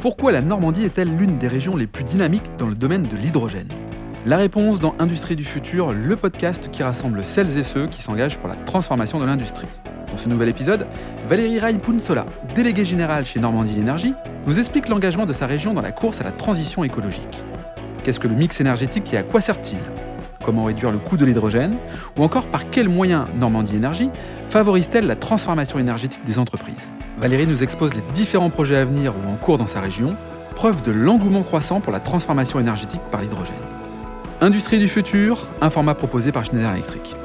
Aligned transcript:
Pourquoi 0.00 0.30
la 0.30 0.42
Normandie 0.42 0.84
est-elle 0.84 1.16
l'une 1.16 1.38
des 1.38 1.48
régions 1.48 1.74
les 1.74 1.88
plus 1.88 2.04
dynamiques 2.04 2.52
dans 2.56 2.68
le 2.68 2.76
domaine 2.76 3.02
de 3.02 3.16
l'hydrogène? 3.16 3.66
La 4.26 4.36
réponse 4.36 4.78
dans 4.78 4.94
Industrie 5.00 5.34
du 5.34 5.42
futur, 5.42 5.92
le 5.92 6.14
podcast 6.14 6.70
qui 6.70 6.84
rassemble 6.84 7.24
celles 7.24 7.58
et 7.58 7.64
ceux 7.64 7.88
qui 7.88 8.00
s'engagent 8.00 8.38
pour 8.38 8.48
la 8.48 8.54
transformation 8.54 9.18
de 9.18 9.24
l'industrie. 9.24 9.66
Dans 10.08 10.16
ce 10.16 10.28
nouvel 10.28 10.50
épisode, 10.50 10.86
Valérie 11.26 11.58
Raïpounsola, 11.58 12.26
déléguée 12.54 12.84
générale 12.84 13.24
chez 13.24 13.40
Normandie 13.40 13.80
Énergie, 13.80 14.14
nous 14.46 14.60
explique 14.60 14.88
l'engagement 14.88 15.26
de 15.26 15.32
sa 15.32 15.48
région 15.48 15.74
dans 15.74 15.82
la 15.82 15.90
course 15.90 16.20
à 16.20 16.24
la 16.24 16.30
transition 16.30 16.84
écologique. 16.84 17.42
Qu'est-ce 18.04 18.20
que 18.20 18.28
le 18.28 18.36
mix 18.36 18.60
énergétique 18.60 19.12
et 19.12 19.16
à 19.16 19.24
quoi 19.24 19.40
sert-il? 19.40 19.78
Comment 20.44 20.62
réduire 20.62 20.92
le 20.92 20.98
coût 20.98 21.16
de 21.16 21.24
l'hydrogène? 21.24 21.74
Ou 22.16 22.22
encore 22.22 22.46
par 22.46 22.70
quels 22.70 22.88
moyens 22.88 23.26
Normandie 23.34 23.74
Énergie 23.74 24.10
favorise-t-elle 24.48 25.08
la 25.08 25.16
transformation 25.16 25.80
énergétique 25.80 26.24
des 26.24 26.38
entreprises? 26.38 26.88
Valérie 27.20 27.48
nous 27.48 27.64
expose 27.64 27.94
les 27.94 28.02
différents 28.14 28.48
projets 28.48 28.76
à 28.76 28.84
venir 28.84 29.12
ou 29.12 29.28
en 29.28 29.34
cours 29.34 29.58
dans 29.58 29.66
sa 29.66 29.80
région, 29.80 30.14
preuve 30.54 30.82
de 30.82 30.92
l'engouement 30.92 31.42
croissant 31.42 31.80
pour 31.80 31.92
la 31.92 31.98
transformation 31.98 32.60
énergétique 32.60 33.00
par 33.10 33.20
l'hydrogène. 33.20 33.56
Industrie 34.40 34.78
du 34.78 34.86
futur, 34.86 35.48
un 35.60 35.68
format 35.68 35.94
proposé 35.94 36.30
par 36.30 36.44
Schneider 36.44 36.70
Electric. 36.70 37.16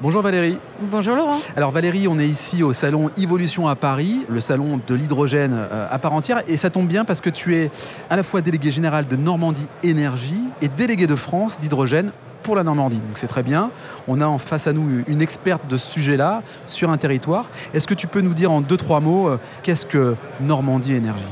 Bonjour 0.00 0.22
Valérie. 0.22 0.58
Bonjour 0.80 1.16
Laurent. 1.16 1.40
Alors 1.56 1.72
Valérie, 1.72 2.06
on 2.06 2.20
est 2.20 2.28
ici 2.28 2.62
au 2.62 2.72
salon 2.72 3.10
Evolution 3.20 3.66
à 3.66 3.74
Paris, 3.74 4.24
le 4.28 4.40
salon 4.40 4.78
de 4.86 4.94
l'hydrogène 4.94 5.54
euh, 5.54 5.88
à 5.90 5.98
part 5.98 6.12
entière. 6.12 6.44
Et 6.46 6.56
ça 6.56 6.70
tombe 6.70 6.86
bien 6.86 7.04
parce 7.04 7.20
que 7.20 7.30
tu 7.30 7.56
es 7.56 7.72
à 8.10 8.16
la 8.16 8.22
fois 8.22 8.42
délégué 8.42 8.70
général 8.70 9.08
de 9.08 9.16
Normandie 9.16 9.66
Énergie 9.82 10.44
et 10.62 10.68
délégué 10.68 11.08
de 11.08 11.16
France 11.16 11.58
d'hydrogène 11.58 12.12
pour 12.46 12.54
la 12.54 12.62
Normandie. 12.62 12.98
Donc 12.98 13.18
c'est 13.18 13.26
très 13.26 13.42
bien. 13.42 13.72
On 14.06 14.20
a 14.20 14.26
en 14.26 14.38
face 14.38 14.68
à 14.68 14.72
nous 14.72 15.02
une 15.08 15.20
experte 15.20 15.66
de 15.66 15.76
ce 15.76 15.90
sujet-là 15.90 16.42
sur 16.66 16.90
un 16.90 16.96
territoire. 16.96 17.46
Est-ce 17.74 17.88
que 17.88 17.94
tu 17.94 18.06
peux 18.06 18.20
nous 18.20 18.34
dire 18.34 18.52
en 18.52 18.60
deux, 18.60 18.76
trois 18.76 19.00
mots 19.00 19.28
euh, 19.28 19.40
qu'est-ce 19.64 19.84
que 19.84 20.14
Normandie 20.40 20.94
Énergie? 20.94 21.24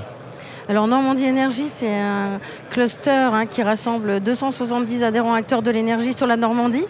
Alors 0.68 0.86
Normandie 0.86 1.24
Énergie, 1.24 1.66
c'est 1.74 1.94
un 1.94 2.40
cluster 2.70 3.10
hein, 3.10 3.46
qui 3.46 3.62
rassemble 3.62 4.20
270 4.20 5.02
adhérents 5.02 5.34
acteurs 5.34 5.60
de 5.60 5.70
l'énergie 5.70 6.14
sur 6.14 6.26
la 6.26 6.36
Normandie. 6.36 6.84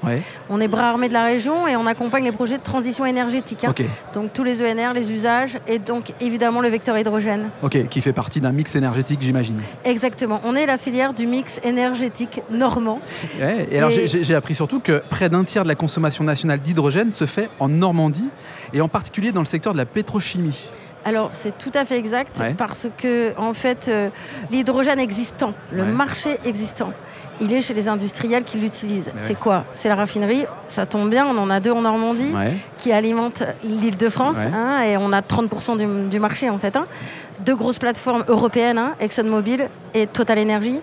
On 0.49 0.61
est 0.61 0.69
bras 0.69 0.91
armés 0.91 1.09
de 1.09 1.13
la 1.13 1.25
région 1.25 1.67
et 1.67 1.77
on 1.77 1.87
accompagne 1.87 2.25
les 2.25 2.33
projets 2.33 2.59
de 2.59 2.63
transition 2.63 3.05
énergétique. 3.05 3.65
Hein. 3.65 3.75
Donc 4.13 4.33
tous 4.33 4.45
les 4.45 4.63
ENR, 4.63 4.93
les 4.95 5.11
usages 5.11 5.59
et 5.67 5.79
donc 5.79 6.13
évidemment 6.21 6.61
le 6.61 6.69
vecteur 6.69 6.97
hydrogène. 6.97 7.49
Ok, 7.63 7.89
qui 7.89 8.01
fait 8.01 8.13
partie 8.13 8.41
d'un 8.41 8.53
mix 8.53 8.77
énergétique, 8.77 9.21
j'imagine. 9.23 9.61
Exactement. 9.85 10.41
On 10.45 10.55
est 10.55 10.67
la 10.67 10.79
filière 10.79 11.13
du 11.13 11.27
mix 11.27 11.61
énergétique 11.65 12.43
normand. 12.51 13.01
et 13.41 13.79
alors 13.79 13.91
j'ai 13.91 14.35
appris 14.35 14.55
surtout 14.55 14.81
que 14.81 15.03
près 15.11 15.29
d'un 15.29 15.45
tiers 15.45 15.65
de 15.65 15.69
la 15.69 15.75
consommation 15.75 16.25
nationale 16.25 16.61
d'hydrogène 16.61 17.13
se 17.13 17.27
fait 17.27 17.49
en 17.59 17.69
Normandie 17.69 18.29
et 18.73 18.81
en 18.81 18.89
particulier 18.89 19.33
dans 19.33 19.41
le 19.41 19.47
secteur 19.47 19.73
de 19.73 19.79
la 19.79 19.87
pétrochimie. 19.87 20.69
Alors 21.05 21.31
c'est 21.33 21.57
tout 21.59 21.73
à 21.75 21.85
fait 21.85 21.99
exact 21.99 22.43
parce 22.57 22.87
que 22.97 23.35
en 23.37 23.53
fait 23.53 23.89
euh, 23.89 24.09
l'hydrogène 24.51 24.99
existant, 24.99 25.53
le 25.73 25.85
marché 25.85 26.39
existant, 26.45 26.93
il 27.41 27.53
est 27.53 27.61
chez 27.61 27.75
les 27.75 27.89
industriels 27.89 28.45
qui 28.45 28.59
l'utilisent. 28.59 29.11
C'est 29.19 29.39
quoi? 29.39 29.65
C'est 29.73 29.89
la 29.89 29.97
raffinerie. 29.97 30.47
Ça 30.69 30.87
tombe 30.87 31.11
bien, 31.11 31.27
on 31.27 31.37
en 31.37 31.51
a 31.51 31.61
deux 31.61 31.73
en 31.73 31.83
Normandie 31.83 32.33
qui 32.79 32.93
alimentent 32.93 33.43
l'île 33.63 33.97
de 33.97 34.09
France 34.09 34.37
hein, 34.37 34.83
et 34.83 34.97
on 34.97 35.13
a 35.13 35.21
30% 35.21 36.09
du, 36.09 36.19
marché 36.21 36.49
en 36.49 36.59
fait. 36.59 36.77
Hein. 36.77 36.87
Deux 37.41 37.57
grosses 37.57 37.79
plateformes 37.79 38.25
européennes, 38.29 38.79
hein, 38.79 38.95
ExxonMobil 39.01 39.69
et 39.95 40.07
Total 40.07 40.39
Energy. 40.39 40.81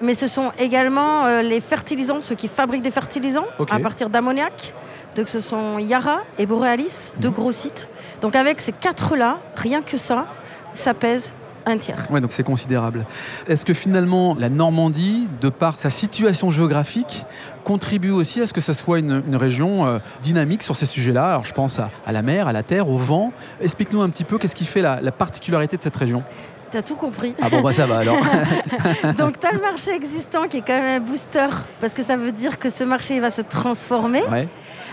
Mais 0.00 0.14
ce 0.14 0.28
sont 0.28 0.52
également 0.58 1.26
euh, 1.26 1.42
les 1.42 1.60
fertilisants, 1.60 2.20
ceux 2.20 2.34
qui 2.34 2.48
fabriquent 2.48 2.82
des 2.82 2.90
fertilisants 2.90 3.46
à 3.70 3.78
partir 3.80 4.10
d'ammoniac. 4.10 4.74
Donc 5.16 5.28
ce 5.28 5.40
sont 5.40 5.78
Yara 5.78 6.20
et 6.38 6.46
Borealis, 6.46 7.12
deux 7.18 7.28
mhm. 7.28 7.34
gros 7.34 7.52
sites. 7.52 7.88
Donc 8.20 8.36
avec 8.36 8.60
ces 8.60 8.72
quatre-là, 8.72 9.40
rien 9.56 9.82
que 9.82 9.96
ça, 9.96 10.26
ça 10.72 10.94
pèse 10.94 11.32
un 11.68 11.78
tiers. 11.78 12.06
Ouais, 12.10 12.20
donc 12.20 12.32
c'est 12.32 12.42
considérable. 12.42 13.06
Est-ce 13.46 13.64
que 13.64 13.74
finalement 13.74 14.34
la 14.38 14.48
Normandie, 14.48 15.28
de 15.40 15.48
par 15.48 15.78
sa 15.78 15.90
situation 15.90 16.50
géographique, 16.50 17.24
contribue 17.64 18.10
aussi 18.10 18.40
à 18.40 18.46
ce 18.46 18.52
que 18.52 18.60
ça 18.60 18.74
soit 18.74 18.98
une, 18.98 19.36
région 19.36 19.86
euh, 19.86 19.98
dynamique 20.22 20.62
sur 20.62 20.76
ces 20.76 20.86
sujets-là? 20.86 21.28
Alors 21.28 21.44
je 21.44 21.52
pense 21.52 21.78
à, 21.78 21.90
la 22.10 22.22
mer, 22.22 22.48
à 22.48 22.52
la 22.52 22.62
terre, 22.62 22.88
au 22.88 22.96
vent. 22.96 23.32
Explique-nous 23.60 24.02
un 24.02 24.08
petit 24.08 24.24
peu 24.24 24.38
qu'est-ce 24.38 24.56
qui 24.56 24.64
fait 24.64 24.82
la, 24.82 25.00
la 25.00 25.12
particularité 25.12 25.76
de 25.76 25.82
cette 25.82 25.96
région. 25.96 26.22
T'as 26.70 26.82
tout 26.82 26.96
compris. 26.96 27.34
Ah 27.40 27.48
bon, 27.48 27.62
bah 27.62 27.72
ça 27.72 27.86
va 27.86 27.98
alors. 27.98 28.16
Donc, 29.18 29.40
tu 29.40 29.46
as 29.46 29.52
le 29.52 29.60
marché 29.60 29.90
existant 29.90 30.48
qui 30.48 30.58
est 30.58 30.62
quand 30.66 30.78
même 30.78 31.02
un 31.02 31.04
booster, 31.04 31.48
parce 31.80 31.94
que 31.94 32.02
ça 32.02 32.16
veut 32.16 32.32
dire 32.32 32.58
que 32.58 32.68
ce 32.68 32.84
marché 32.84 33.20
va 33.20 33.30
se 33.30 33.40
transformer. 33.40 34.22
Ouais 34.30 34.48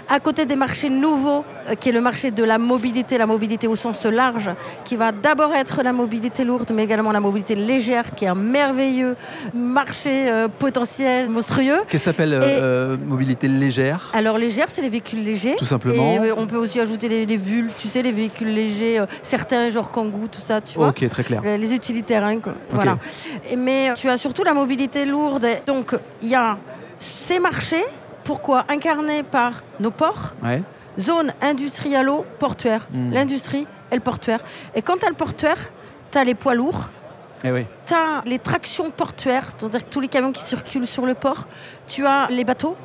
à 0.08 0.20
côté 0.20 0.46
des 0.46 0.56
marchés 0.56 0.90
nouveaux, 0.90 1.44
euh, 1.70 1.76
qui 1.76 1.90
est 1.90 1.92
le 1.92 2.02
marché 2.02 2.32
de 2.32 2.44
la 2.44 2.58
mobilité, 2.58 3.18
la 3.18 3.26
mobilité 3.26 3.68
au 3.68 3.76
sens 3.76 4.06
large, 4.06 4.50
qui 4.84 4.96
va 4.96 5.12
d'abord 5.12 5.54
être 5.54 5.82
la 5.84 5.94
mobilité 5.94 6.44
lourde, 6.44 6.72
mais 6.74 6.84
également 6.84 7.12
la 7.12 7.20
mobilité 7.20 7.56
légère, 7.56 8.14
qui 8.14 8.26
est 8.26 8.28
un 8.28 8.36
merveilleux 8.36 9.16
marché 9.54 10.30
euh, 10.30 10.48
potentiel 10.48 11.30
monstrueux. 11.30 11.82
Qu'est-ce 11.90 12.04
que 12.04 12.10
tu 12.10 12.10
appelles 12.10 12.40
euh, 12.42 12.98
mobilité 12.98 13.48
légère? 13.48 14.12
Alors 14.14 14.38
légère, 14.38 14.68
c'est 14.72 14.82
les 14.82 14.90
véhicules 14.90 15.24
légers. 15.24 15.56
Tout 15.58 15.66
simplement. 15.66 16.24
Et 16.24 16.32
on 16.32 16.46
peut 16.48 16.58
aussi 16.58 16.80
ajouter 16.80 17.10
les, 17.10 17.26
les 17.26 17.38
vulles, 17.38 17.72
tu 17.78 17.88
sais, 17.88 18.02
les 18.02 18.12
véhicules 18.12 18.54
légers, 18.54 19.04
certains, 19.24 19.70
genre 19.70 19.92
Kangoo, 19.92 20.28
tout 20.32 20.42
ça, 20.42 20.62
tu 20.62 20.78
vois. 20.78 20.90
Ok, 20.90 21.08
très 21.10 21.24
clair. 21.24 21.42
Les 21.44 21.74
utilitaires, 21.74 22.24
hein, 22.24 22.40
voilà. 22.70 22.98
mais 23.58 23.94
tu 23.96 24.10
as 24.10 24.18
surtout 24.18 24.44
la 24.44 24.54
mobilité 24.54 25.06
lourde. 25.06 25.48
Donc, 25.66 25.96
il 26.22 26.30
y 26.30 26.36
a 26.36 26.58
ces 27.00 27.40
marchés 27.40 27.84
pourquoi 28.26 28.66
Incarné 28.68 29.24
par 29.24 29.62
nos 29.80 29.92
ports, 29.92 30.36
zone 31.00 31.32
industrialo-portuaire. 31.42 32.88
Hmm. 32.92 33.14
L'industrie 33.14 33.68
et 33.92 33.96
le 33.96 34.02
portuaire. 34.02 34.44
Et 34.74 34.82
quand 34.82 34.98
tu 34.98 35.06
as 35.06 35.10
le 35.10 35.16
portuaire, 35.16 35.72
tu 36.12 36.18
as 36.18 36.24
les 36.26 36.36
poids 36.36 36.56
lourds, 36.56 36.90
eh 37.44 37.52
oui. 37.52 37.66
Tu 37.86 37.94
as 37.94 38.24
les 38.26 38.40
tractions 38.40 38.90
portuaires, 38.90 39.52
c'est-à-dire 39.56 39.84
tous 39.84 40.02
les 40.02 40.08
camions 40.08 40.32
qui 40.32 40.44
circulent 40.44 40.88
sur 40.88 41.06
le 41.06 41.14
port. 41.14 41.48
Tu 41.88 42.04
as 42.06 42.28
les 42.32 42.44
bateaux, 42.44 42.76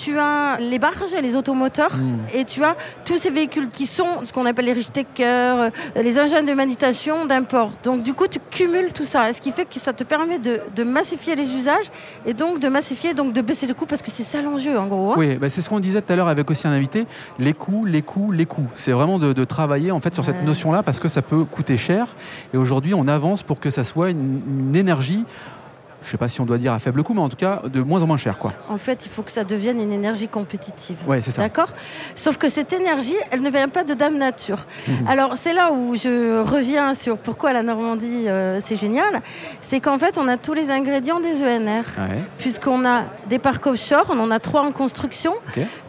tu 0.00 0.18
as 0.18 0.58
les 0.58 0.78
barges, 0.78 1.14
les 1.22 1.34
automoteurs, 1.34 1.94
hmm. 1.96 2.34
et 2.34 2.44
tu 2.44 2.64
as 2.64 2.74
tous 3.04 3.18
ces 3.18 3.30
véhicules 3.30 3.68
qui 3.68 3.84
sont 3.86 4.24
ce 4.24 4.32
qu'on 4.32 4.46
appelle 4.46 4.64
les 4.64 4.72
rich 4.72 4.88
euh, 5.20 5.70
les 5.96 6.18
engins 6.18 6.42
de 6.42 6.52
manutention 6.54 7.26
d'un 7.26 7.42
port. 7.42 7.72
Donc 7.82 8.02
du 8.02 8.14
coup, 8.14 8.26
tu 8.26 8.38
cumules 8.50 8.92
tout 8.92 9.04
ça, 9.04 9.32
ce 9.32 9.40
qui 9.40 9.52
fait 9.52 9.66
que 9.66 9.78
ça 9.78 9.92
te 9.92 10.04
permet 10.04 10.38
de, 10.38 10.82
massifier 10.82 11.36
les 11.36 11.54
usages 11.54 11.90
et 12.24 12.32
donc 12.32 12.58
de 12.58 12.68
massifier, 12.68 13.12
donc 13.12 13.34
de 13.34 13.42
baisser 13.42 13.66
le 13.66 13.74
coût, 13.74 13.84
parce 13.84 14.00
que 14.00 14.10
c'est 14.10 14.22
ça 14.22 14.40
l'enjeu 14.40 14.78
en 14.78 14.86
gros. 14.86 15.12
Hein. 15.12 15.16
Oui, 15.18 15.34
bah, 15.36 15.50
c'est 15.50 15.60
ce 15.60 15.68
qu'on 15.68 15.80
disait 15.80 16.00
tout 16.00 16.12
à 16.12 16.16
l'heure 16.16 16.28
avec 16.28 16.50
aussi 16.50 16.66
un 16.66 16.72
invité, 16.72 17.06
les 17.38 17.52
coûts, 17.52 17.84
les 17.84 18.02
coûts, 18.02 18.32
les 18.32 18.46
coûts. 18.46 18.68
C'est 18.74 18.92
vraiment 18.92 19.18
de, 19.18 19.44
travailler 19.44 19.90
en 19.90 20.00
fait 20.00 20.14
sur 20.14 20.24
cette 20.24 20.44
notion-là 20.44 20.82
parce 20.82 21.00
que 21.00 21.08
ça 21.08 21.22
peut 21.22 21.44
coûter 21.44 21.76
cher. 21.76 22.14
Et 22.54 22.56
aujourd'hui, 22.56 22.94
on 22.94 23.08
avance 23.08 23.42
pour 23.42 23.58
que 23.58 23.70
ça 23.70 23.84
soit 23.84 24.10
une 24.10 24.74
énergie 24.74 25.24
je 26.02 26.06
ne 26.06 26.10
sais 26.12 26.16
pas 26.16 26.28
si 26.28 26.40
on 26.40 26.46
doit 26.46 26.58
dire 26.58 26.72
à 26.72 26.78
faible 26.78 27.02
coût, 27.02 27.12
mais 27.14 27.20
en 27.20 27.28
tout 27.28 27.36
cas 27.36 27.62
de 27.64 27.82
moins 27.82 28.02
en 28.02 28.06
moins 28.06 28.16
cher. 28.16 28.38
Quoi. 28.38 28.52
En 28.68 28.78
fait, 28.78 29.04
il 29.06 29.12
faut 29.12 29.22
que 29.22 29.30
ça 29.30 29.44
devienne 29.44 29.80
une 29.80 29.92
énergie 29.92 30.28
compétitive. 30.28 30.96
Oui, 31.06 31.18
c'est 31.22 31.30
ça. 31.30 31.42
D'accord? 31.42 31.68
Sauf 32.14 32.38
que 32.38 32.48
cette 32.48 32.72
énergie, 32.72 33.16
elle 33.30 33.42
ne 33.42 33.50
vient 33.50 33.68
pas 33.68 33.84
de 33.84 33.94
Dame 33.94 34.16
Nature. 34.16 34.66
Mhm. 34.88 35.06
Alors, 35.06 35.36
c'est 35.36 35.52
là 35.52 35.72
où 35.72 35.96
je 35.96 36.40
reviens 36.40 36.94
sur 36.94 37.18
pourquoi 37.18 37.52
la 37.52 37.62
Normandie, 37.62 38.28
euh, 38.28 38.60
c'est 38.64 38.76
génial. 38.76 39.20
C'est 39.60 39.80
qu'en 39.80 39.98
fait, 39.98 40.16
on 40.18 40.26
a 40.26 40.36
tous 40.36 40.54
les 40.54 40.70
ingrédients 40.70 41.20
des 41.20 41.42
ENR. 41.42 41.84
Puisqu'on 42.38 42.86
a 42.86 43.02
des 43.28 43.38
parcs 43.38 43.66
offshore, 43.66 44.06
on 44.10 44.18
en 44.20 44.30
a 44.30 44.40
trois 44.40 44.62
en 44.62 44.72
construction, 44.72 45.34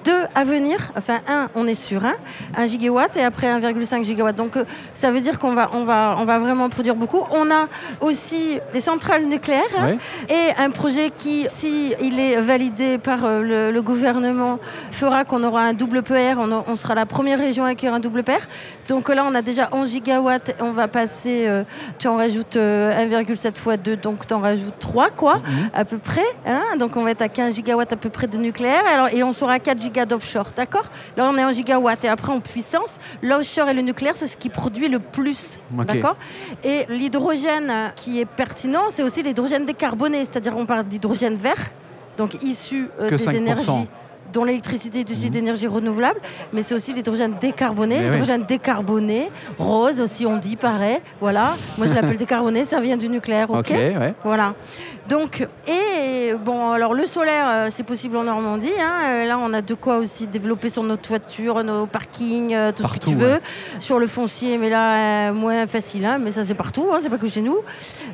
deux 0.04 0.24
à 0.36 0.44
venir. 0.44 0.92
Enfin, 0.98 1.20
un, 1.30 1.50
on 1.56 1.68
est 1.68 1.76
sur 1.76 2.06
un, 2.06 2.16
un 2.58 2.66
gigawatt 2.66 3.16
et 3.16 3.24
après 3.24 3.48
1,5 3.48 4.04
gigawatt. 4.04 4.36
Donc, 4.36 4.58
euh, 4.58 4.66
ça 4.94 5.12
veut 5.12 5.22
dire 5.22 5.40
qu'on 5.40 5.54
va, 5.54 5.70
on 5.74 5.86
va, 5.86 6.18
on 6.20 6.26
va 6.26 6.38
vraiment 6.38 6.70
produire 6.70 6.96
beaucoup. 6.96 7.24
On 7.32 7.50
a 7.50 7.68
aussi 8.02 8.60
des 8.74 8.82
centrales 8.82 9.26
nucléaires. 9.26 9.62
Hein 9.78 9.98
et 10.30 10.52
un 10.58 10.70
projet 10.70 11.12
qui, 11.16 11.48
si 11.50 11.94
il 12.02 12.20
est 12.20 12.40
validé 12.42 12.98
par 12.98 13.26
euh, 13.26 13.72
le, 13.72 13.82
gouvernement, 13.82 14.60
fera 14.92 15.26
qu'on 15.26 15.44
aura 15.44 15.64
un 15.64 15.74
double 15.74 16.04
PR. 16.04 16.40
On, 16.40 16.76
sera 16.76 16.96
la 16.96 17.06
première 17.06 17.40
région 17.40 17.66
à 17.66 17.70
accueillir 17.70 17.94
un 17.94 18.00
double 18.00 18.24
PR. 18.24 18.46
Donc 18.88 19.10
là, 19.10 19.26
on 19.28 19.34
a 19.36 19.42
déjà 19.42 19.70
11 19.72 19.90
gigawatts. 19.90 20.56
On 20.60 20.72
va 20.72 20.88
passer, 20.88 21.46
euh, 21.48 21.64
tu 21.98 22.08
en 22.08 22.18
rajoutes 22.18 22.56
1,7 22.56 22.58
euh, 22.58 23.52
fois 23.56 23.78
2, 23.78 23.98
donc 23.98 24.28
tu 24.28 24.34
en 24.34 24.40
rajoutes 24.40 24.80
3, 24.80 25.10
quoi, 25.12 25.38
mhm. 25.38 25.70
à 25.74 25.86
peu 25.86 25.98
près. 25.98 26.22
Hein. 26.46 26.62
donc 26.78 26.96
on 26.98 27.04
va 27.04 27.12
être 27.12 27.22
à 27.22 27.30
15 27.30 27.56
gigawatts 27.56 27.94
à 27.94 27.98
peu 27.98 28.10
près 28.10 28.28
de 28.28 28.38
nucléaire. 28.38 28.84
Alors, 28.92 29.10
et 29.12 29.24
on 29.24 29.32
sera 29.32 29.54
à 29.54 29.60
4 29.60 29.80
gigas 29.80 30.06
d'offshore, 30.06 30.52
d'accord? 30.56 30.86
Là, 31.18 31.30
on 31.32 31.38
est 31.38 31.46
en 31.46 31.52
gigawatts. 31.52 32.06
Et 32.06 32.10
après, 32.10 32.32
en 32.32 32.40
puissance, 32.40 32.96
l'offshore 33.22 33.70
et 33.70 33.74
le 33.74 33.82
nucléaire, 33.82 34.16
c'est 34.16 34.28
ce 34.28 34.38
qui 34.38 34.50
produit 34.50 34.90
le 34.90 35.00
plus, 35.00 35.60
d'accord? 35.72 36.18
Et 36.64 36.86
l'hydrogène 36.90 37.92
qui 37.96 38.20
est 38.20 38.26
pertinent, 38.26 38.84
c'est 38.94 39.04
aussi 39.04 39.24
l'hydrogène 39.24 39.66
décarboné 39.92 40.20
c'est-à-dire 40.20 40.56
on 40.58 40.66
parle 40.66 40.86
d'hydrogène 40.86 41.36
vert, 41.36 41.70
donc 42.18 42.42
issu 42.44 42.90
euh, 43.00 43.10
des 43.10 43.36
énergies 43.36 43.88
dont 44.32 44.44
l'électricité 44.44 45.00
est 45.00 45.10
issue 45.10 45.26
mhm. 45.26 45.32
d'énergie 45.32 45.68
renouvelable, 45.68 46.20
mais 46.54 46.64
c'est 46.64 46.74
aussi 46.74 46.94
l'hydrogène 46.94 47.36
décarboné, 47.40 48.02
l'hydrogène 48.02 48.44
décarboné, 48.44 49.30
rose 49.58 50.00
aussi 50.00 50.26
on 50.26 50.38
dit, 50.38 50.56
pareil. 50.56 51.00
Voilà, 51.20 51.56
moi 51.78 51.88
je 51.88 51.94
l'appelle 51.94 52.18
décarboné, 52.26 52.66
ça 52.66 52.80
vient 52.80 52.98
du 52.98 53.10
nucléaire, 53.10 53.50
ok, 53.52 53.74
Voilà. 54.24 54.54
Donc, 55.10 55.46
et 55.68 56.34
bon, 56.36 56.72
alors 56.72 56.94
le 56.94 57.06
solaire, 57.06 57.46
euh, 57.50 57.68
c'est 57.70 57.84
possible 57.84 58.16
en 58.18 58.24
Normandie. 58.24 58.72
Hein. 58.80 59.00
Euh, 59.04 59.28
là, 59.28 59.38
on 59.38 59.52
a 59.54 59.62
de 59.62 59.74
quoi 59.74 59.98
aussi 59.98 60.28
développer 60.28 60.70
sur 60.70 60.84
nos 60.84 60.96
toitures, 60.96 61.64
nos 61.64 61.86
parkings, 61.86 62.54
euh, 62.54 62.72
tout 62.72 62.84
ce 62.88 62.94
que 62.94 63.00
tu 63.00 63.16
veux. 63.16 63.40
Sur 63.80 64.00
le 64.00 64.08
foncier, 64.08 64.58
mais 64.58 64.70
là, 64.70 65.34
moins 65.34 65.68
facile, 65.68 66.06
hein, 66.06 66.18
mais 66.18 66.32
ça 66.32 66.46
c'est 66.46 66.54
partout, 66.54 66.88
hein, 66.94 67.00
c'est 67.02 67.10
pas 67.10 67.18
que 67.18 67.28
chez 67.28 67.42
nous. 67.42 67.58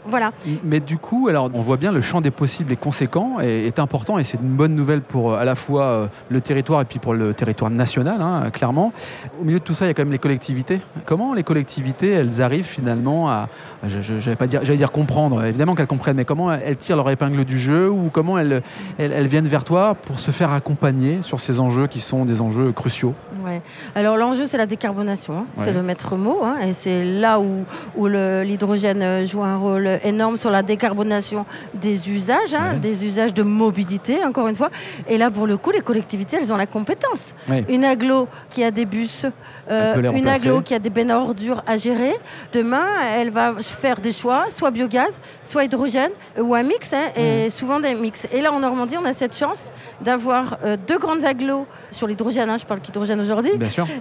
Voilà. 0.05 0.31
Mais 0.63 0.79
du 0.79 0.97
coup, 0.97 1.27
alors 1.27 1.49
on 1.53 1.61
voit 1.61 1.77
bien 1.77 1.91
le 1.91 2.01
champ 2.01 2.21
des 2.21 2.31
possibles 2.31 2.71
est 2.71 2.77
conséquent 2.77 3.37
et 3.41 3.67
est 3.67 3.79
important 3.79 4.17
et 4.17 4.23
c'est 4.23 4.37
une 4.41 4.55
bonne 4.55 4.75
nouvelle 4.75 5.01
pour 5.01 5.35
à 5.35 5.45
la 5.45 5.55
fois 5.55 6.06
le 6.29 6.41
territoire 6.41 6.81
et 6.81 6.85
puis 6.85 6.99
pour 6.99 7.13
le 7.13 7.33
territoire 7.33 7.71
national, 7.71 8.21
hein, 8.21 8.49
clairement. 8.51 8.93
Au 9.41 9.43
milieu 9.43 9.59
de 9.59 9.63
tout 9.63 9.73
ça, 9.73 9.85
il 9.85 9.89
y 9.89 9.91
a 9.91 9.93
quand 9.93 10.03
même 10.03 10.11
les 10.11 10.19
collectivités. 10.19 10.81
Comment 11.05 11.33
les 11.33 11.43
collectivités, 11.43 12.11
elles 12.11 12.41
arrivent 12.41 12.65
finalement 12.65 13.29
à, 13.29 13.49
je, 13.87 14.33
pas 14.33 14.47
dire, 14.47 14.61
j'allais 14.63 14.77
dire 14.77 14.91
comprendre, 14.91 15.43
évidemment 15.43 15.75
qu'elles 15.75 15.87
comprennent, 15.87 16.17
mais 16.17 16.25
comment 16.25 16.51
elles 16.51 16.77
tirent 16.77 16.97
leur 16.97 17.09
épingle 17.09 17.45
du 17.45 17.59
jeu 17.59 17.89
ou 17.89 18.09
comment 18.11 18.37
elles, 18.37 18.61
elles, 18.97 19.27
viennent 19.27 19.47
vers 19.47 19.63
toi 19.63 19.95
pour 19.95 20.19
se 20.19 20.31
faire 20.31 20.51
accompagner 20.51 21.21
sur 21.21 21.39
ces 21.39 21.59
enjeux 21.59 21.87
qui 21.87 21.99
sont 21.99 22.25
des 22.25 22.41
enjeux 22.41 22.71
cruciaux? 22.71 23.13
Ouais. 23.45 23.61
Alors 23.95 24.17
l'enjeu, 24.17 24.47
c'est 24.47 24.57
la 24.57 24.65
décarbonation, 24.65 25.39
hein. 25.39 25.45
c'est 25.57 25.73
le 25.73 25.81
maître 25.81 26.15
mot, 26.15 26.39
hein, 26.43 26.57
et 26.61 26.73
c'est 26.73 27.03
là 27.03 27.39
où, 27.39 27.63
où 27.95 28.07
l'hydrogène 28.07 29.25
joue 29.25 29.43
un 29.43 29.57
rôle 29.57 29.99
énorme 30.03 30.37
sur 30.37 30.49
la 30.49 30.63
décarbonation 30.63 31.45
des 31.73 32.09
usages, 32.09 32.53
hein, 32.53 32.75
des 32.81 33.05
usages 33.05 33.33
de 33.33 33.43
mobilité, 33.43 34.23
encore 34.23 34.47
une 34.47 34.55
fois. 34.55 34.69
Et 35.07 35.17
là, 35.17 35.31
pour 35.31 35.47
le 35.47 35.57
coup, 35.57 35.71
les 35.71 35.81
collectivités, 35.81 35.96
elles 36.33 36.53
ont 36.53 36.57
la 36.57 36.65
compétence. 36.65 37.33
Une 37.69 37.83
aglo 37.83 38.27
qui 38.49 38.63
a 38.63 38.71
des 38.71 38.85
bus, 38.85 39.25
euh, 39.69 40.11
une 40.13 40.27
aglo 40.27 40.61
qui 40.61 40.73
a 40.73 40.79
des 40.79 40.89
bennes 40.89 41.11
ordures 41.11 41.63
à 41.65 41.77
gérer, 41.77 42.13
demain, 42.53 42.85
elle 43.15 43.29
va 43.29 43.55
faire 43.61 43.99
des 43.99 44.11
choix, 44.11 44.45
soit 44.49 44.71
biogaz, 44.71 45.19
soit 45.43 45.65
hydrogène, 45.65 46.11
ou 46.39 46.55
un 46.55 46.63
mix, 46.63 46.93
hein, 46.93 47.11
et 47.15 47.47
mmh. 47.47 47.49
souvent 47.49 47.79
des 47.79 47.93
mix. 47.95 48.27
Et 48.31 48.41
là, 48.41 48.51
en 48.51 48.59
Normandie, 48.59 48.97
on 48.97 49.05
a 49.05 49.13
cette 49.13 49.35
chance 49.35 49.61
d'avoir 50.01 50.57
euh, 50.63 50.77
deux 50.87 50.97
grandes 50.97 51.25
agglos 51.25 51.65
sur 51.91 52.07
l'hydrogène. 52.07 52.49
Hein, 52.49 52.57
je 52.57 52.65
parle 52.65 52.81
qu'hydrogène 52.81 53.19
aujourd'hui. 53.19 53.51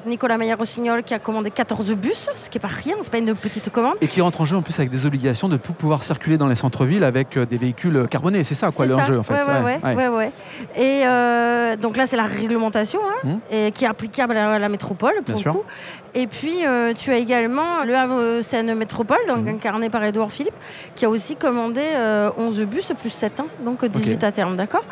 Nicolas 0.07 0.39
Meyer-Rossignol 0.39 1.03
qui 1.03 1.15
a 1.15 1.19
commandé 1.19 1.51
14 1.51 1.95
bus, 1.95 2.29
ce 2.35 2.51
qui 2.51 2.59
n'est 2.59 2.63
pas 2.63 2.69
rien, 2.69 2.95
c'est 3.01 3.11
pas 3.11 3.19
une 3.19 3.35
petite 3.35 3.71
commande. 3.71 3.97
Et 4.01 4.09
qui 4.09 4.21
rentre 4.21 4.41
en 4.41 4.45
jeu 4.45 4.57
en 4.57 4.63
plus 4.63 4.79
avec 4.79 4.91
des 4.91 5.07
obligations 5.07 5.49
de 5.49 5.57
pouvoir 5.57 6.03
circuler 6.03 6.39
dans 6.39 6.47
les 6.47 6.57
centres-villes 6.57 7.05
avec 7.05 7.37
euh, 7.37 7.47
des 7.47 7.57
véhicules 7.57 8.07
carbonés. 8.11 8.45
C'est 8.45 8.55
ça, 8.55 8.71
quoi, 8.71 8.87
l'enjeu, 8.87 9.19
en 9.19 9.23
fait. 9.23 9.35
Ouais, 9.35 9.95
ouais, 9.95 10.09
ouais. 10.09 10.33
Et 10.77 11.07
euh, 11.07 11.77
donc 11.77 11.86
là, 11.95 12.07
c'est 12.07 12.17
la 12.17 12.25
réglementation 12.25 13.01
hein, 13.05 13.29
mmh. 13.29 13.55
et 13.55 13.71
qui 13.71 13.85
est 13.85 13.89
applicable 13.89 14.37
à 14.37 14.59
la, 14.59 14.69
métropole, 14.69 15.23
pour 15.25 15.39
le 15.39 15.51
coup. 15.51 15.63
Et 16.15 16.27
puis, 16.27 16.61
tu 16.97 17.13
as 17.13 17.19
également 17.19 17.85
le 17.85 17.95
Havre 17.95 18.41
Seine 18.43 18.75
Métropole, 18.75 19.19
donc 19.29 19.45
mmh. 19.45 19.49
incarné 19.49 19.91
par 19.91 20.03
Édouard 20.03 20.33
Philippe, 20.33 20.55
qui 20.95 21.05
a 21.05 21.11
aussi 21.11 21.37
commandé 21.37 21.83
11 22.39 22.63
bus 22.63 22.93
plus 22.99 23.11
7 23.11 23.41
ans, 23.41 23.49
donc 23.61 23.85
18 23.85 24.25
à 24.25 24.33
terme, 24.33 24.57
d'accord? 24.57 24.85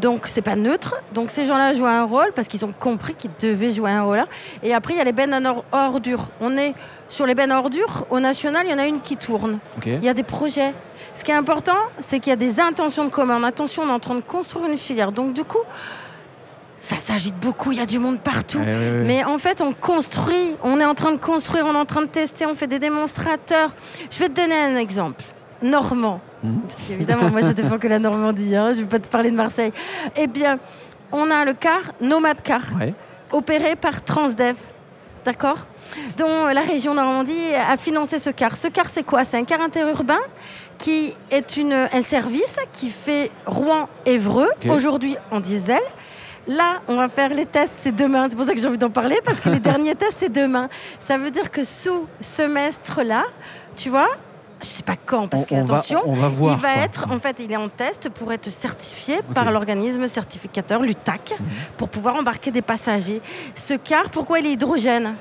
Donc 0.00 0.26
c'est 0.26 0.42
pas 0.42 0.56
neutre. 0.56 0.96
Donc 1.14 1.30
ces 1.30 1.44
gens-là 1.44 1.74
jouent 1.74 1.86
un 1.86 2.04
rôle 2.04 2.32
parce 2.34 2.48
qu'ils 2.48 2.64
ont 2.64 2.74
compris 2.78 3.14
qu'ils 3.14 3.30
devaient 3.40 3.70
jouer 3.70 3.90
un 3.90 4.02
rôle 4.02 4.16
là. 4.16 4.26
Et 4.62 4.74
après, 4.74 4.94
il 4.94 4.98
y 4.98 5.00
a 5.00 5.04
les 5.04 5.12
bennes 5.12 5.32
à 5.32 5.86
ordures. 5.88 6.24
On 6.40 6.56
est 6.56 6.74
sur 7.08 7.26
les 7.26 7.34
bennes 7.34 7.52
à 7.52 7.58
ordures. 7.58 8.06
Au 8.10 8.20
national, 8.20 8.66
il 8.66 8.72
y 8.72 8.74
en 8.74 8.78
a 8.78 8.86
une 8.86 9.00
qui 9.00 9.16
tourne. 9.16 9.58
Il 9.84 10.04
y 10.04 10.08
a 10.08 10.14
des 10.14 10.22
projets. 10.22 10.74
Ce 11.14 11.24
qui 11.24 11.30
est 11.30 11.34
important, 11.34 11.76
c'est 12.00 12.18
qu'il 12.18 12.30
y 12.30 12.32
a 12.32 12.36
des 12.36 12.60
intentions 12.60 13.04
de 13.04 13.10
commande. 13.10 13.44
Attention, 13.44 13.82
on 13.84 13.88
est 13.88 13.92
en 13.92 13.98
train 13.98 14.14
de 14.14 14.20
construire 14.20 14.66
une 14.70 14.78
filière. 14.78 15.12
Donc 15.12 15.32
du 15.32 15.44
coup, 15.44 15.62
ça 16.82 16.96
s'agite 16.96 17.36
beaucoup, 17.36 17.70
il 17.70 17.78
y 17.78 17.80
a 17.80 17.86
du 17.86 18.00
monde 18.00 18.18
partout. 18.18 18.60
Mais 19.04 19.22
en 19.24 19.38
fait, 19.38 19.60
on 19.60 19.72
construit, 19.72 20.56
on 20.64 20.80
est 20.80 20.84
en 20.84 20.94
train 20.94 21.12
de 21.12 21.16
construire, 21.18 21.64
on 21.66 21.74
est 21.74 21.78
en 21.78 21.84
train 21.84 22.02
de 22.02 22.06
tester, 22.06 22.44
on 22.44 22.56
fait 22.56 22.66
des 22.66 22.80
démonstrateurs. 22.80 23.72
Je 24.10 24.18
vais 24.18 24.28
te 24.28 24.40
donner 24.40 24.56
un 24.56 24.76
exemple 24.76 25.22
normand. 25.62 26.20
Mhm. 26.42 26.60
Parce 26.62 26.82
qu'évidemment, 26.82 27.30
moi, 27.30 27.40
je 27.42 27.52
défends 27.52 27.78
que 27.78 27.86
la 27.86 28.00
Normandie. 28.00 28.56
Hein, 28.56 28.72
je 28.74 28.78
ne 28.78 28.82
vais 28.82 28.88
pas 28.88 28.98
te 28.98 29.06
parler 29.06 29.30
de 29.30 29.36
Marseille. 29.36 29.72
Eh 30.16 30.26
bien, 30.26 30.58
on 31.12 31.30
a 31.30 31.44
le 31.44 31.54
car, 31.54 31.92
Nomad 32.00 32.42
Car, 32.42 32.62
opéré 33.30 33.76
par 33.76 34.02
Transdev. 34.02 34.56
D'accord? 35.24 35.66
Dont 36.16 36.46
la 36.52 36.62
région 36.62 36.94
Normandie 36.94 37.54
a 37.54 37.76
financé 37.76 38.18
ce 38.18 38.30
car. 38.30 38.56
Ce 38.56 38.66
car, 38.66 38.86
c'est 38.92 39.04
quoi? 39.04 39.24
C'est 39.24 39.36
un 39.36 39.44
car 39.44 39.60
interurbain 39.60 40.18
qui 40.78 41.14
est 41.30 41.56
une, 41.56 41.74
un 41.74 42.02
service 42.02 42.56
qui 42.72 42.90
fait 42.90 43.30
Rouen-Évreux, 43.46 44.50
aujourd'hui 44.68 45.16
en 45.30 45.38
diesel. 45.38 45.78
Là, 46.48 46.80
on 46.88 46.96
va 46.96 47.08
faire 47.08 47.32
les 47.32 47.46
tests, 47.46 47.72
c'est 47.82 47.94
demain. 47.94 48.28
C'est 48.28 48.36
pour 48.36 48.44
ça 48.44 48.54
que 48.54 48.60
j'ai 48.60 48.66
envie 48.66 48.78
d'en 48.78 48.90
parler, 48.90 49.18
parce 49.24 49.40
que 49.40 49.48
les 49.48 49.58
derniers 49.60 49.94
tests, 49.94 50.16
c'est 50.20 50.32
demain. 50.32 50.68
Ça 51.00 51.18
veut 51.18 51.30
dire 51.30 51.50
que 51.50 51.64
sous 51.64 52.06
semestre-là, 52.20 53.24
tu 53.76 53.90
vois, 53.90 54.08
je 54.60 54.66
sais 54.66 54.82
pas 54.82 54.96
quand, 54.96 55.28
parce 55.28 55.44
qu'attention, 55.44 56.02
il 56.06 56.56
va 56.56 56.76
être, 56.76 57.10
en 57.10 57.18
fait, 57.18 57.38
il 57.40 57.50
est 57.50 57.56
en 57.56 57.68
test 57.68 58.08
pour 58.08 58.32
être 58.32 58.50
certifié 58.50 59.20
par 59.34 59.50
l'organisme 59.50 60.06
certificateur, 60.08 60.82
l'UTAC, 60.82 61.34
mhm. 61.38 61.46
pour 61.76 61.88
pouvoir 61.88 62.16
embarquer 62.16 62.50
des 62.50 62.62
passagers. 62.62 63.20
Ce 63.56 63.74
car, 63.74 64.10
pourquoi 64.10 64.40
il 64.40 64.46
est 64.46 64.52
hydrogène? 64.52 65.14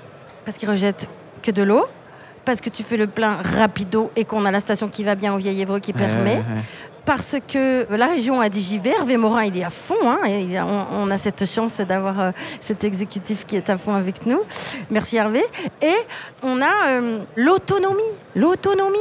Parce 0.45 0.57
qu'il 0.57 0.69
rejette 0.69 1.07
que 1.41 1.51
de 1.51 1.63
l'eau 1.63 1.85
parce 2.45 2.61
que 2.61 2.69
tu 2.69 2.83
fais 2.83 2.97
le 2.97 3.07
plein 3.07 3.37
rapido 3.41 4.11
et 4.15 4.25
qu'on 4.25 4.45
a 4.45 4.51
la 4.51 4.59
station 4.59 4.87
qui 4.87 5.03
va 5.03 5.15
bien 5.15 5.33
au 5.33 5.37
Vieil 5.37 5.61
Évreux 5.61 5.79
qui 5.79 5.93
permet 5.93 6.41
parce 7.13 7.35
que 7.45 7.85
la 7.93 8.05
région 8.05 8.39
a 8.39 8.47
dit 8.47 8.61
j'y 8.61 8.79
vais. 8.79 8.91
Hervé 8.91 9.17
Morin, 9.17 9.43
il 9.43 9.57
est 9.57 9.65
à 9.65 9.69
fond. 9.69 9.95
Hein, 10.05 10.19
et 10.27 10.61
on, 10.61 11.11
a 11.11 11.17
cette 11.17 11.45
chance 11.45 11.81
d'avoir 11.81 12.21
euh, 12.21 12.31
cet 12.61 12.85
exécutif 12.85 13.45
qui 13.45 13.57
est 13.57 13.69
à 13.69 13.77
fond 13.77 13.93
avec 13.93 14.25
nous. 14.25 14.39
Merci 14.89 15.17
Hervé. 15.17 15.43
Et 15.81 15.97
on 16.41 16.61
a 16.61 16.87
euh, 16.87 17.19
l'autonomie. 17.35 18.13
L'autonomie, 18.33 18.97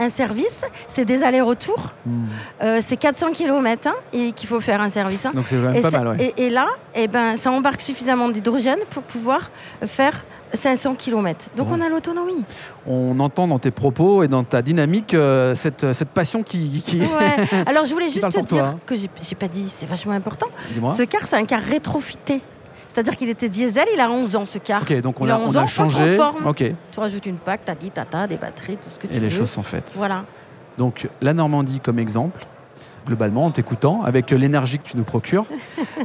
un 0.00 0.10
service, 0.10 0.62
c'est 0.88 1.04
des 1.04 1.22
allers-retours. 1.22 1.92
Hmm. 2.04 2.24
Euh, 2.60 2.80
c'est 2.84 2.96
400 2.96 3.30
km 3.30 3.86
hein, 3.86 3.94
et 4.12 4.32
qu'il 4.32 4.48
faut 4.48 4.60
faire 4.60 4.80
un 4.80 4.88
service. 4.88 5.24
Hein. 5.24 5.30
Donc 5.32 5.46
c'est 5.46 5.80
pas 5.80 5.90
mal. 5.92 6.16
Et, 6.36 6.50
là, 6.50 6.66
eh 6.96 7.06
ben, 7.06 7.36
ça 7.36 7.52
embarque 7.52 7.82
suffisamment 7.82 8.30
d'hydrogène 8.30 8.80
pour 8.90 9.04
pouvoir 9.04 9.52
faire 9.86 10.24
500 10.54 10.94
km. 10.94 11.50
Donc 11.56 11.68
on 11.70 11.80
a 11.80 11.88
l'autonomie. 11.88 12.44
On 12.86 13.18
entend 13.20 13.48
dans 13.48 13.58
tes 13.58 13.70
propos 13.70 14.22
et 14.22 14.28
dans 14.28 14.44
ta 14.44 14.62
dynamique 14.62 15.14
euh, 15.14 15.54
cette, 15.54 15.92
cette, 15.92 16.10
passion 16.10 16.42
qui. 16.44 16.82
Alors 17.66 17.84
je 17.84 17.92
voulais 17.92 18.08
juste 18.08 18.30
te 18.30 18.40
dire 18.40 18.64
hein. 18.64 18.80
que 18.86 18.94
j'ai 18.94 19.34
pas 19.34 19.48
dit, 19.48 19.68
c'est 19.68 19.86
vachement 19.86 20.12
important. 20.12 20.48
Ce 20.96 21.02
car, 21.02 21.22
c'est 21.26 21.36
un 21.36 21.44
car 21.44 21.60
rétrofité. 21.60 22.40
C'est-à-dire 22.92 23.16
qu'il 23.16 23.28
était 23.28 23.48
diesel, 23.48 23.86
il 23.92 24.00
a 24.00 24.08
11 24.08 24.36
ans 24.36 24.46
ce 24.46 24.58
car. 24.58 24.82
Ok, 24.82 25.00
donc 25.00 25.20
on, 25.20 25.28
a, 25.28 25.36
on 25.36 25.54
a, 25.56 25.66
changé. 25.66 26.16
Tu 26.56 27.00
rajoutes 27.00 27.26
une 27.26 27.38
plaque, 27.38 27.62
t'as 27.64 27.74
dit, 27.74 27.90
tata, 27.90 28.28
des 28.28 28.36
batteries, 28.36 28.76
tout 28.76 28.90
ce 28.90 28.98
que 28.98 29.08
tu 29.08 29.14
veux. 29.14 29.18
Et 29.18 29.20
les 29.20 29.30
choses 29.30 29.50
sont 29.50 29.64
faites. 29.64 29.92
Voilà. 29.96 30.24
Donc 30.78 31.08
la 31.20 31.34
Normandie 31.34 31.80
comme 31.80 31.98
exemple, 31.98 32.46
globalement 33.06 33.46
en 33.46 33.50
t'écoutant, 33.50 34.02
avec 34.02 34.30
l'énergie 34.30 34.78
que 34.78 34.88
tu 34.88 34.96
nous 34.96 35.04
procures. 35.04 35.46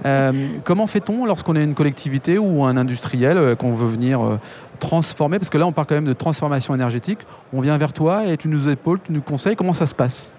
Euh, 0.05 0.31
comment 0.63 0.87
fait-on 0.87 1.25
lorsqu'on 1.25 1.55
est 1.57 1.63
une 1.63 1.73
collectivité 1.73 2.37
ou 2.37 2.63
un 2.63 2.77
industriel 2.77 3.37
euh, 3.37 3.55
qu'on 3.55 3.73
veut 3.73 3.87
venir 3.87 4.21
euh, 4.21 4.39
transformer? 4.79 5.37
Parce 5.37 5.49
que 5.49 5.57
là, 5.57 5.67
on 5.67 5.73
parle 5.73 5.87
quand 5.87 5.95
même 5.95 6.05
de 6.05 6.13
transformation 6.13 6.73
énergétique. 6.73 7.19
On 7.51 7.59
vient 7.59 7.77
vers 7.77 7.91
toi 7.91 8.25
et 8.25 8.37
tu 8.37 8.47
nous 8.47 8.69
épaules, 8.69 8.99
tu 9.03 9.11
nous 9.11 9.21
conseilles. 9.21 9.57
Comment 9.57 9.73
ça 9.73 9.87
se 9.87 9.95
passe? 9.95 10.31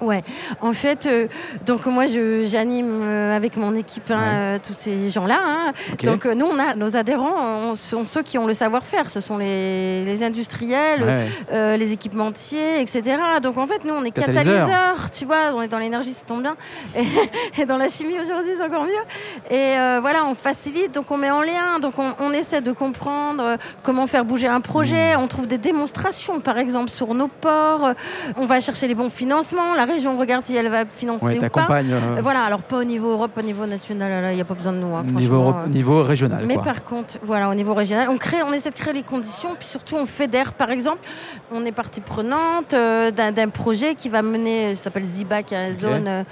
Ouais, 0.00 0.22
en 0.60 0.72
fait, 0.72 1.06
euh, 1.06 1.28
donc 1.64 1.86
moi 1.86 2.06
j'anime 2.06 3.02
euh, 3.02 3.36
avec 3.36 3.56
mon 3.56 3.74
équipe 3.76 4.10
hein, 4.10 4.22
euh, 4.22 4.58
tous 4.60 4.74
ces 4.74 5.10
gens-là. 5.10 5.38
Hein. 5.40 5.72
Donc 6.02 6.24
nous, 6.24 6.46
on 6.46 6.58
a 6.58 6.74
nos 6.74 6.96
adhérents, 6.96 7.76
sont 7.76 8.06
ceux 8.06 8.22
qui 8.22 8.36
ont 8.36 8.46
le 8.46 8.54
savoir-faire. 8.54 9.10
Ce 9.10 9.20
sont 9.20 9.38
les, 9.38 10.22
industriels, 10.22 11.28
les 11.52 11.92
équipementiers, 11.92 12.80
etc. 12.80 13.16
Donc 13.42 13.58
en 13.58 13.66
fait, 13.66 13.84
nous, 13.84 13.94
on 13.94 14.04
est 14.04 14.10
catalyseurs, 14.10 15.10
tu 15.12 15.24
vois. 15.24 15.52
On 15.54 15.62
est 15.62 15.68
dans 15.68 15.78
l'énergie, 15.78 16.12
ça 16.12 16.24
tombe 16.26 16.42
bien, 16.42 16.56
et, 17.58 17.64
dans 17.66 17.76
la 17.76 17.88
chimie 17.88 18.18
aujourd'hui, 18.20 18.52
c'est 18.56 18.64
encore 18.64 18.84
mieux. 18.84 19.56
Et 19.56 19.74
voilà, 20.00 20.24
on 20.26 20.34
facilite, 20.34 20.92
donc 20.92 21.10
on 21.10 21.16
met 21.16 21.30
en 21.30 21.42
lien, 21.42 21.78
donc 21.80 21.94
on, 21.98 22.32
essaie 22.32 22.62
de 22.62 22.72
comprendre 22.72 23.58
comment 23.82 24.06
faire 24.06 24.24
bouger 24.24 24.48
un 24.48 24.60
projet. 24.60 25.16
Mmh. 25.16 25.20
On 25.20 25.28
trouve 25.28 25.46
des 25.46 25.58
démonstrations, 25.58 26.40
par 26.40 26.58
exemple, 26.58 26.90
sur 26.90 27.14
nos 27.14 27.28
ports. 27.28 27.92
On 28.36 28.46
va 28.46 28.60
chercher 28.60 28.88
les 28.88 28.94
bons 28.94 29.10
financements. 29.10 29.74
La 29.82 29.92
région 29.92 30.16
regarde 30.16 30.44
si 30.44 30.54
elle 30.54 30.68
va 30.68 30.86
financer 30.86 31.40
ou 31.42 31.48
pas. 31.48 31.66
Euh. 31.82 32.20
Voilà, 32.22 32.42
alors 32.42 32.62
pas 32.62 32.78
au 32.78 32.84
niveau 32.84 33.10
Europe, 33.10 33.32
au 33.36 33.42
niveau 33.42 33.66
national, 33.66 34.30
il 34.30 34.36
n'y 34.36 34.40
a 34.40 34.44
pas 34.44 34.54
besoin 34.54 34.72
de 34.72 34.78
nous. 34.78 34.94
Hein, 34.94 35.02
niveau, 35.02 35.48
euh. 35.48 35.66
niveau 35.66 36.04
régional. 36.04 36.44
Mais 36.46 36.56
par 36.56 36.84
contre, 36.84 37.18
voilà, 37.24 37.48
au 37.48 37.54
niveau 37.54 37.74
régional, 37.74 38.08
on 38.08 38.16
crée, 38.16 38.44
on 38.48 38.52
essaie 38.52 38.70
de 38.70 38.76
créer 38.76 38.92
les 38.92 39.02
conditions, 39.02 39.56
puis 39.58 39.66
surtout 39.66 39.96
on 39.96 40.06
fédère. 40.06 40.52
Par 40.52 40.70
exemple, 40.70 41.00
on 41.52 41.64
est 41.64 41.72
partie 41.72 42.00
prenante 42.00 42.74
euh, 42.74 43.10
d'un 43.10 43.48
projet 43.48 43.96
qui 43.96 44.08
va 44.08 44.22
mener, 44.22 44.76
ça 44.76 44.84
s'appelle 44.84 45.02
ZIBAC, 45.02 45.52
hein, 45.52 45.74
zone, 45.74 46.24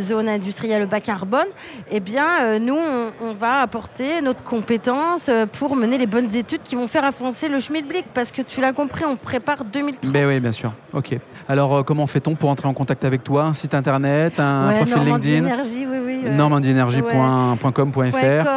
zone 0.00 0.28
industrielle 0.28 0.86
bas 0.86 1.00
carbone. 1.00 1.48
Eh 1.90 2.00
bien, 2.00 2.58
nous, 2.58 2.76
on, 3.22 3.32
va 3.32 3.62
apporter 3.62 4.20
notre 4.20 4.42
compétence 4.42 5.30
pour 5.52 5.76
mener 5.76 5.96
les 5.96 6.06
bonnes 6.06 6.34
études 6.34 6.60
qui 6.62 6.74
vont 6.74 6.88
faire 6.88 7.04
avancer 7.04 7.48
le 7.48 7.58
Schmidblick, 7.58 8.04
parce 8.12 8.30
que 8.30 8.42
tu 8.42 8.60
l'as 8.60 8.74
compris, 8.74 9.06
on 9.06 9.16
prépare 9.16 9.64
2030. 9.64 10.12
Ben 10.12 10.26
oui, 10.26 10.40
bien 10.40 10.52
sûr. 10.52 10.74
Ok. 10.92 11.16
Alors, 11.48 11.86
comment 11.86 12.06
fait-on 12.06 12.34
pour 12.34 12.50
entrer 12.50 12.68
en 12.68 12.74
contact 12.74 12.97
avec 13.04 13.24
toi 13.24 13.44
Un 13.44 13.54
site 13.54 13.74
internet, 13.74 14.38
un 14.38 14.72
profil 14.76 15.02
LinkedIn 15.04 15.46
Énergie, 15.46 15.86
oui, 15.88 15.96
oui. 16.04 16.20
normandieenergie.com.fr. 16.30 18.48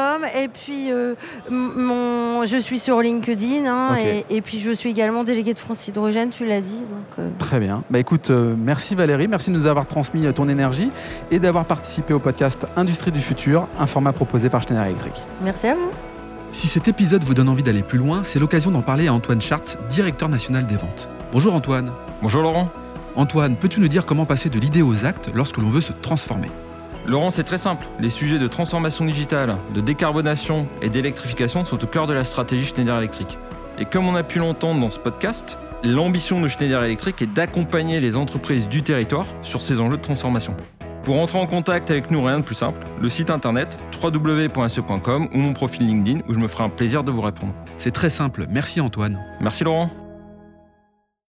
Et 0.41 0.48
puis, 0.48 0.91
euh, 0.91 1.15
mon, 1.50 2.45
je 2.45 2.57
suis 2.57 2.79
sur 2.79 3.01
LinkedIn. 3.01 3.65
Hein, 3.65 3.98
et, 4.29 4.41
puis, 4.41 4.60
je 4.60 4.71
suis 4.71 4.89
également 4.89 5.24
déléguée 5.24 5.53
de 5.53 5.60
France 5.60 5.88
Hydrogène, 5.88 6.29
tu 6.29 6.45
l'as 6.45 6.62
dit. 6.62 6.83
Euh. 7.19 7.29
Très 7.39 7.60
bien. 7.60 7.83
Bah, 7.89 8.00
écoute, 8.00 8.29
merci 8.29 8.95
Valérie. 8.95 9.27
Merci 9.27 9.51
de 9.51 9.55
nous 9.55 9.65
avoir 9.65 9.86
transmis 9.86 10.31
ton 10.33 10.50
énergie 10.50 10.91
et 11.31 11.39
d'avoir 11.39 11.65
participé 11.65 12.13
au 12.13 12.19
podcast 12.19 12.67
Industrie 12.75 13.12
du 13.12 13.21
futur, 13.21 13.67
un 13.79 13.88
format 13.88 14.13
proposé 14.13 14.50
par 14.50 14.62
Schneider 14.62 14.86
Electric. 14.86 15.13
Merci 15.43 15.67
à 15.67 15.75
vous. 15.75 15.89
Si 16.51 16.67
cet 16.67 16.88
épisode 16.88 17.24
vous 17.24 17.33
donne 17.33 17.50
envie 17.50 17.63
d'aller 17.63 17.83
plus 17.83 17.98
loin, 17.98 18.24
c'est 18.24 18.39
l'occasion 18.39 18.71
d'en 18.71 18.81
parler 18.81 19.07
à 19.07 19.13
Antoine 19.13 19.41
Chart, 19.41 19.63
directeur 19.89 20.27
national 20.27 20.67
des 20.67 20.75
ventes. 20.75 21.07
Bonjour 21.31 21.53
Antoine. 21.53 21.91
Bonjour 22.21 22.41
Laurent. 22.41 22.69
Antoine, 23.15 23.58
peux-tu 23.58 23.82
nous 23.82 23.88
dire 23.88 24.06
comment 24.06 24.25
passer 24.25 24.50
de 24.50 24.60
l'idée 24.60 24.82
aux 24.82 25.06
actes 25.06 25.32
lorsque 25.36 25.58
l'on 25.58 25.70
veut 25.70 25.82
se 25.82 25.91
transformer 25.91 26.50
Laurent, 27.08 27.32
c'est 27.32 27.44
très 27.44 27.58
simple. 27.58 27.86
Les 28.00 28.10
sujets 28.10 28.39
de 28.39 28.48
transformation 28.48 29.06
digitale, 29.06 29.58
de 29.74 29.82
décarbonation 29.82 30.68
et 30.82 30.89
d'électrification 30.89 31.65
sont 31.65 31.84
au 31.84 31.88
cœur 31.88 32.08
de 32.08 32.13
la 32.13 32.24
stratégie 32.24 32.65
Schneider 32.65 32.98
Electric. 32.98 33.38
Et 33.80 33.86
comme 33.86 34.08
on 34.08 34.15
a 34.15 34.24
pu 34.24 34.39
l'entendre 34.39 34.80
dans 34.80 34.91
ce 34.91 35.00
podcast, 35.00 35.58
l'ambition 35.84 36.39
de 36.39 36.48
Schneider 36.48 36.84
Electric 36.84 37.22
est 37.22 37.34
d'accompagner 37.34 38.00
les 38.00 38.15
entreprises 38.18 38.68
du 38.68 38.84
territoire 38.84 39.25
sur 39.41 39.62
ces 39.62 39.82
enjeux 39.82 39.98
de 39.98 40.01
transformation. 40.01 40.56
Pour 41.03 41.20
entrer 41.20 41.39
en 41.39 41.48
contact 41.48 41.89
avec 41.89 42.12
nous, 42.12 42.24
rien 42.24 42.39
de 42.39 42.46
plus 42.46 42.56
simple, 42.56 42.80
le 43.01 43.10
site 43.10 43.32
internet 43.32 43.80
www.se.com 44.01 45.30
ou 45.34 45.38
mon 45.38 45.53
profil 45.53 45.88
LinkedIn 45.88 46.20
où 46.30 46.34
je 46.34 46.39
me 46.39 46.48
ferai 46.48 46.65
un 46.65 46.70
plaisir 46.70 47.03
de 47.03 47.12
vous 47.12 47.22
répondre. 47.22 47.56
C'est 47.77 47.91
très 47.91 48.12
simple, 48.12 48.46
merci 48.50 48.80
Antoine. 48.80 49.20
Merci 49.41 49.63
Laurent. 49.63 49.89